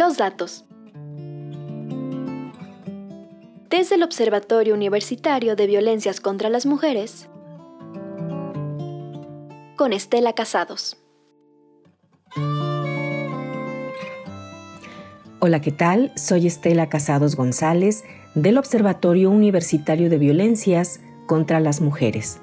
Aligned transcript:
Los 0.00 0.16
datos. 0.16 0.64
Desde 3.68 3.96
el 3.96 4.02
Observatorio 4.02 4.72
Universitario 4.72 5.56
de 5.56 5.66
Violencias 5.66 6.22
contra 6.22 6.48
las 6.48 6.64
Mujeres, 6.64 7.28
con 9.76 9.92
Estela 9.92 10.32
Casados. 10.32 10.96
Hola, 15.40 15.60
¿qué 15.60 15.70
tal? 15.70 16.12
Soy 16.16 16.46
Estela 16.46 16.88
Casados 16.88 17.36
González 17.36 18.02
del 18.34 18.56
Observatorio 18.56 19.30
Universitario 19.30 20.08
de 20.08 20.16
Violencias 20.16 21.02
contra 21.26 21.60
las 21.60 21.82
Mujeres. 21.82 22.40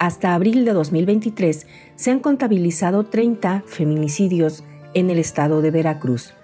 Hasta 0.00 0.34
abril 0.34 0.64
de 0.64 0.72
2023 0.72 1.64
se 1.94 2.10
han 2.10 2.18
contabilizado 2.18 3.04
30 3.04 3.62
feminicidios 3.68 4.64
en 4.94 5.10
el 5.10 5.20
estado 5.20 5.62
de 5.62 5.70
Veracruz. 5.70 6.34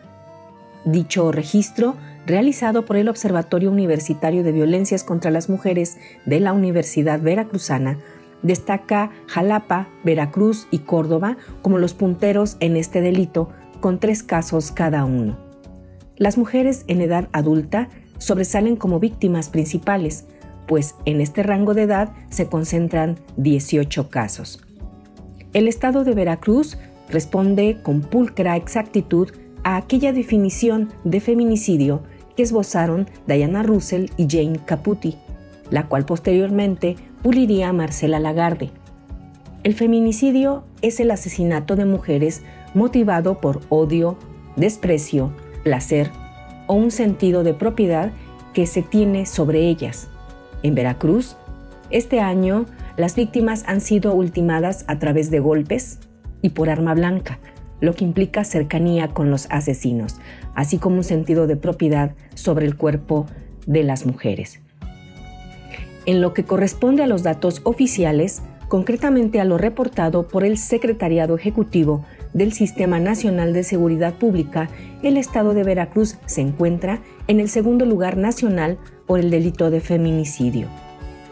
Dicho 0.84 1.32
registro, 1.32 1.96
realizado 2.26 2.84
por 2.84 2.96
el 2.96 3.08
Observatorio 3.08 3.70
Universitario 3.70 4.42
de 4.44 4.52
Violencias 4.52 5.02
contra 5.02 5.30
las 5.30 5.48
Mujeres 5.48 5.96
de 6.26 6.40
la 6.40 6.52
Universidad 6.52 7.20
Veracruzana, 7.20 7.98
destaca 8.42 9.10
Jalapa, 9.26 9.88
Veracruz 10.04 10.68
y 10.70 10.80
Córdoba 10.80 11.38
como 11.62 11.78
los 11.78 11.94
punteros 11.94 12.56
en 12.60 12.76
este 12.76 13.00
delito, 13.00 13.48
con 13.80 13.98
tres 13.98 14.22
casos 14.22 14.70
cada 14.70 15.04
uno. 15.04 15.38
Las 16.16 16.38
mujeres 16.38 16.84
en 16.86 17.00
edad 17.00 17.28
adulta 17.32 17.88
sobresalen 18.18 18.76
como 18.76 19.00
víctimas 19.00 19.48
principales, 19.48 20.26
pues 20.66 20.94
en 21.04 21.20
este 21.20 21.42
rango 21.42 21.74
de 21.74 21.82
edad 21.82 22.12
se 22.30 22.46
concentran 22.46 23.18
18 23.36 24.08
casos. 24.10 24.62
El 25.52 25.68
Estado 25.68 26.04
de 26.04 26.14
Veracruz 26.14 26.78
responde 27.08 27.78
con 27.82 28.00
pulcra 28.00 28.56
exactitud 28.56 29.30
a 29.64 29.76
aquella 29.76 30.12
definición 30.12 30.90
de 31.02 31.20
feminicidio 31.20 32.02
que 32.36 32.42
esbozaron 32.42 33.08
Diana 33.26 33.62
Russell 33.62 34.10
y 34.16 34.26
Jane 34.28 34.60
Caputi, 34.64 35.16
la 35.70 35.88
cual 35.88 36.04
posteriormente 36.04 36.96
puliría 37.22 37.72
Marcela 37.72 38.20
Lagarde. 38.20 38.70
El 39.62 39.74
feminicidio 39.74 40.64
es 40.82 41.00
el 41.00 41.10
asesinato 41.10 41.74
de 41.74 41.86
mujeres 41.86 42.42
motivado 42.74 43.40
por 43.40 43.62
odio, 43.70 44.18
desprecio, 44.56 45.32
placer 45.62 46.10
o 46.66 46.74
un 46.74 46.90
sentido 46.90 47.42
de 47.42 47.54
propiedad 47.54 48.12
que 48.52 48.66
se 48.66 48.82
tiene 48.82 49.26
sobre 49.26 49.68
ellas. 49.68 50.08
En 50.62 50.74
Veracruz, 50.74 51.36
este 51.90 52.20
año 52.20 52.66
las 52.96 53.16
víctimas 53.16 53.64
han 53.66 53.80
sido 53.80 54.14
ultimadas 54.14 54.84
a 54.86 54.98
través 54.98 55.30
de 55.30 55.40
golpes 55.40 55.98
y 56.42 56.50
por 56.50 56.68
arma 56.68 56.94
blanca, 56.94 57.38
lo 57.80 57.94
que 57.94 58.04
implica 58.04 58.44
cercanía 58.44 59.08
con 59.08 59.30
los 59.30 59.46
asesinos, 59.50 60.16
así 60.54 60.78
como 60.78 60.96
un 60.96 61.04
sentido 61.04 61.46
de 61.46 61.56
propiedad 61.56 62.12
sobre 62.34 62.66
el 62.66 62.76
cuerpo 62.76 63.26
de 63.66 63.82
las 63.82 64.06
mujeres. 64.06 64.60
En 66.06 66.20
lo 66.20 66.34
que 66.34 66.44
corresponde 66.44 67.02
a 67.02 67.06
los 67.06 67.22
datos 67.22 67.60
oficiales, 67.64 68.42
concretamente 68.68 69.40
a 69.40 69.44
lo 69.44 69.58
reportado 69.58 70.28
por 70.28 70.44
el 70.44 70.58
Secretariado 70.58 71.36
Ejecutivo 71.36 72.04
del 72.32 72.52
Sistema 72.52 72.98
Nacional 72.98 73.52
de 73.52 73.62
Seguridad 73.62 74.14
Pública, 74.14 74.68
el 75.02 75.16
estado 75.16 75.54
de 75.54 75.62
Veracruz 75.62 76.18
se 76.26 76.40
encuentra 76.40 77.00
en 77.26 77.40
el 77.40 77.48
segundo 77.48 77.86
lugar 77.86 78.16
nacional 78.16 78.78
por 79.06 79.20
el 79.20 79.30
delito 79.30 79.70
de 79.70 79.80
feminicidio. 79.80 80.68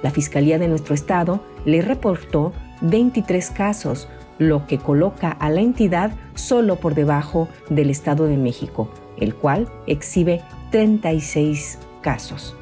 La 0.03 0.11
Fiscalía 0.11 0.59
de 0.59 0.69
nuestro 0.69 0.95
estado 0.95 1.43
le 1.65 1.83
reportó 1.83 2.53
23 2.83 3.51
casos, 3.51 4.09
lo 4.39 4.67
que 4.67 4.79
coloca 4.79 5.31
a 5.31 5.51
la 5.51 5.61
entidad 5.61 6.13
solo 6.35 6.77
por 6.77 6.95
debajo 6.95 7.49
del 7.71 7.91
Estado 7.91 8.27
de 8.27 8.37
México, 8.37 8.89
el 9.19 9.35
cual 9.35 9.69
exhibe 9.87 10.43
36 10.71 11.79
casos. 12.01 12.57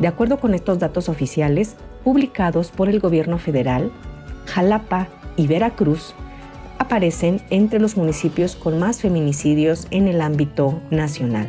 De 0.00 0.08
acuerdo 0.08 0.38
con 0.38 0.54
estos 0.54 0.78
datos 0.78 1.08
oficiales 1.08 1.76
publicados 2.04 2.70
por 2.70 2.88
el 2.88 3.00
gobierno 3.00 3.38
federal, 3.38 3.92
Jalapa 4.46 5.08
y 5.36 5.46
Veracruz 5.46 6.14
aparecen 6.78 7.40
entre 7.50 7.78
los 7.78 7.96
municipios 7.96 8.56
con 8.56 8.78
más 8.78 9.00
feminicidios 9.00 9.86
en 9.90 10.08
el 10.08 10.20
ámbito 10.20 10.80
nacional. 10.90 11.48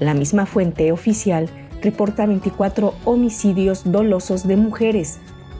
La 0.00 0.14
misma 0.14 0.46
fuente 0.46 0.92
oficial 0.92 1.48
reporta 1.80 2.26
24 2.26 2.94
homicidios 3.04 3.90
dolosos 3.90 4.46
de 4.46 4.56
mujeres 4.56 5.18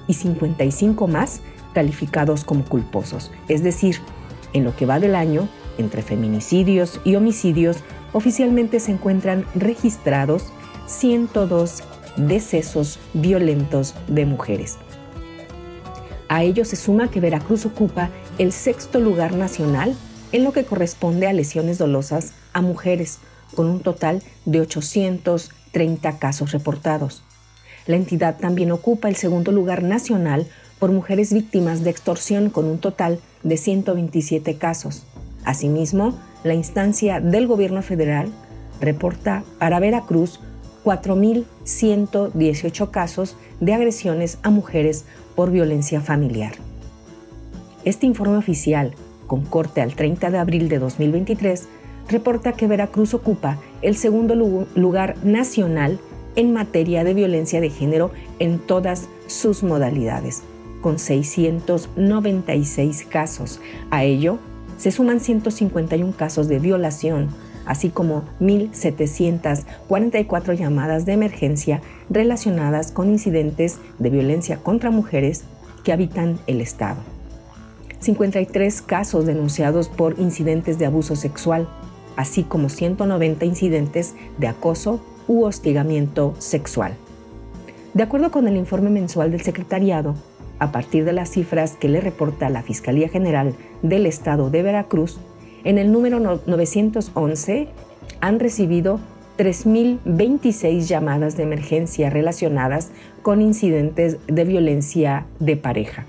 y 0.09 0.15
55 0.15 1.06
más 1.06 1.41
calificados 1.74 2.44
como 2.44 2.64
culposos. 2.64 3.30
Es 3.48 3.62
decir, 3.62 4.00
en 4.52 4.64
lo 4.64 4.74
que 4.74 4.86
va 4.86 5.00
del 5.00 5.14
año, 5.14 5.48
entre 5.78 6.02
feminicidios 6.02 7.00
y 7.04 7.14
homicidios, 7.14 7.78
oficialmente 8.12 8.80
se 8.80 8.92
encuentran 8.92 9.44
registrados 9.54 10.52
102 10.86 11.82
decesos 12.16 12.98
violentos 13.14 13.94
de 14.08 14.26
mujeres. 14.26 14.78
A 16.28 16.42
ello 16.42 16.64
se 16.64 16.76
suma 16.76 17.10
que 17.10 17.20
Veracruz 17.20 17.64
ocupa 17.64 18.10
el 18.38 18.52
sexto 18.52 19.00
lugar 19.00 19.34
nacional 19.34 19.94
en 20.32 20.44
lo 20.44 20.52
que 20.52 20.64
corresponde 20.64 21.26
a 21.26 21.32
lesiones 21.32 21.78
dolosas 21.78 22.32
a 22.52 22.60
mujeres, 22.60 23.18
con 23.54 23.66
un 23.66 23.80
total 23.80 24.22
de 24.44 24.60
830 24.60 26.18
casos 26.18 26.52
reportados. 26.52 27.22
La 27.86 27.96
entidad 27.96 28.36
también 28.36 28.70
ocupa 28.72 29.08
el 29.08 29.16
segundo 29.16 29.52
lugar 29.52 29.82
nacional 29.82 30.46
por 30.78 30.93
mujeres 30.93 31.33
víctimas 31.33 31.84
de 31.84 31.91
extorsión 31.91 32.50
con 32.50 32.66
un 32.66 32.78
total 32.78 33.19
de 33.43 33.56
127 33.56 34.56
casos. 34.56 35.05
Asimismo, 35.44 36.19
la 36.44 36.55
instancia 36.55 37.21
del 37.21 37.47
gobierno 37.47 37.83
federal 37.83 38.28
reporta 38.81 39.44
para 39.59 39.81
Veracruz 39.81 40.41
4.118 40.84 42.91
casos 42.91 43.37
de 43.61 43.75
agresiones 43.75 44.39
a 44.43 44.50
mujeres 44.50 45.05
por 45.34 45.50
violencia 45.50 46.00
familiar. 46.00 46.53
Este 47.84 48.06
informe 48.06 48.37
oficial, 48.37 48.95
con 49.27 49.45
corte 49.45 49.83
al 49.83 49.95
30 49.95 50.31
de 50.31 50.39
abril 50.39 50.69
de 50.69 50.78
2023, 50.78 51.69
reporta 52.09 52.53
que 52.53 52.66
Veracruz 52.66 53.15
ocupa 53.15 53.59
el 53.83 53.97
segundo 53.97 54.34
lugar 54.75 55.16
nacional 55.25 55.99
en 56.37 56.53
materia 56.53 57.05
de 57.05 57.15
violencia 57.15 57.60
de 57.60 57.71
género 57.71 58.10
en 58.39 58.59
todas 58.59 59.09
sus 59.27 59.62
modalidades, 59.62 60.43
con 60.81 60.99
696 60.99 63.06
casos. 63.09 63.61
A 63.91 64.05
ello 64.05 64.39
se 64.77 64.91
suman 64.91 65.21
151 65.21 66.12
casos 66.16 66.49
de 66.49 66.59
violación, 66.59 67.28
así 67.66 67.91
como 67.91 68.25
1.744 68.41 70.56
llamadas 70.56 71.05
de 71.05 71.12
emergencia 71.12 71.83
relacionadas 72.09 72.93
con 72.93 73.11
incidentes 73.11 73.78
de 73.99 74.11
violencia 74.11 74.59
contra 74.59 74.91
mujeres 74.91 75.44
que 75.84 75.93
habitan 75.93 76.39
el 76.47 76.61
Estado. 76.61 76.99
53 78.00 78.83
casos 78.83 79.27
denunciados 79.27 79.89
por 79.89 80.19
incidentes 80.19 80.78
de 80.78 80.87
abuso 80.87 81.16
sexual, 81.16 81.69
así 82.16 82.45
como 82.45 82.69
190 82.69 83.45
incidentes 83.45 84.15
de 84.39 84.49
acoso 84.49 85.00
u 85.27 85.45
hostigamiento 85.45 86.34
sexual. 86.39 86.95
De 87.95 88.03
acuerdo 88.03 88.31
con 88.31 88.47
el 88.47 88.56
informe 88.56 88.91
mensual 88.91 89.31
del 89.31 89.43
Secretariado, 89.43 90.15
a 90.58 90.72
partir 90.72 91.04
de 91.04 91.12
las 91.12 91.30
cifras 91.30 91.76
que 91.76 91.88
le 91.88 92.00
reporta 92.00 92.48
la 92.50 92.62
Fiscalía 92.62 93.08
General 93.08 93.54
del 93.82 94.06
Estado 94.06 94.50
de 94.50 94.62
Veracruz, 94.62 95.19
en 95.64 95.78
el 95.78 95.92
número 95.92 96.20
911 96.20 97.69
han 98.20 98.41
recibido 98.41 99.00
3.026 99.38 100.80
llamadas 100.80 101.36
de 101.36 101.44
emergencia 101.44 102.10
relacionadas 102.10 102.91
con 103.22 103.41
incidentes 103.41 104.18
de 104.26 104.44
violencia 104.44 105.26
de 105.38 105.56
pareja. 105.56 106.06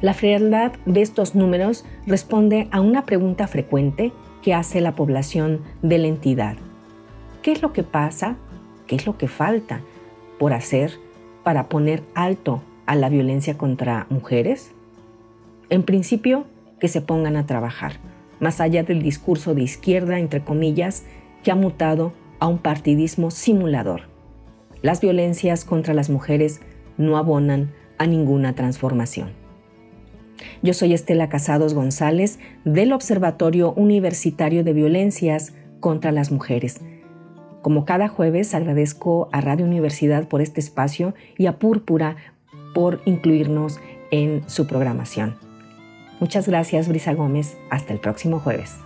La 0.00 0.14
frialdad 0.14 0.72
de 0.86 1.02
estos 1.02 1.34
números 1.34 1.84
responde 2.06 2.68
a 2.70 2.80
una 2.80 3.04
pregunta 3.04 3.48
frecuente 3.48 4.12
que 4.42 4.54
hace 4.54 4.80
la 4.80 4.94
población 4.94 5.60
de 5.82 5.98
la 5.98 6.06
entidad. 6.06 6.56
¿Qué 7.42 7.52
es 7.52 7.62
lo 7.62 7.72
que 7.72 7.82
pasa? 7.82 8.36
¿Qué 8.86 8.96
es 8.96 9.06
lo 9.06 9.18
que 9.18 9.28
falta 9.28 9.80
por 10.38 10.52
hacer 10.52 10.92
para 11.42 11.68
poner 11.68 12.02
alto 12.14 12.62
a 12.88 12.96
la 12.96 13.10
violencia 13.10 13.58
contra 13.58 14.06
mujeres? 14.08 14.72
En 15.68 15.82
principio, 15.82 16.46
que 16.80 16.88
se 16.88 17.02
pongan 17.02 17.36
a 17.36 17.44
trabajar, 17.44 17.92
más 18.40 18.62
allá 18.62 18.82
del 18.82 19.02
discurso 19.02 19.54
de 19.54 19.62
izquierda, 19.62 20.18
entre 20.18 20.42
comillas, 20.42 21.04
que 21.44 21.50
ha 21.50 21.54
mutado 21.54 22.14
a 22.40 22.46
un 22.48 22.58
partidismo 22.58 23.30
simulador. 23.30 24.02
Las 24.80 25.02
violencias 25.02 25.66
contra 25.66 25.92
las 25.92 26.08
mujeres 26.08 26.60
no 26.96 27.18
abonan 27.18 27.72
a 27.98 28.06
ninguna 28.06 28.54
transformación. 28.54 29.32
Yo 30.62 30.72
soy 30.72 30.94
Estela 30.94 31.28
Casados 31.28 31.74
González 31.74 32.38
del 32.64 32.92
Observatorio 32.94 33.72
Universitario 33.74 34.64
de 34.64 34.72
Violencias 34.72 35.52
contra 35.80 36.10
las 36.10 36.32
Mujeres. 36.32 36.80
Como 37.60 37.84
cada 37.84 38.08
jueves 38.08 38.54
agradezco 38.54 39.28
a 39.32 39.42
Radio 39.42 39.66
Universidad 39.66 40.26
por 40.26 40.40
este 40.40 40.60
espacio 40.60 41.14
y 41.36 41.46
a 41.46 41.58
Púrpura 41.58 42.16
por 42.78 43.00
incluirnos 43.06 43.80
en 44.12 44.48
su 44.48 44.68
programación. 44.68 45.34
Muchas 46.20 46.46
gracias, 46.46 46.86
Brisa 46.86 47.12
Gómez. 47.12 47.56
Hasta 47.70 47.92
el 47.92 47.98
próximo 47.98 48.38
jueves. 48.38 48.76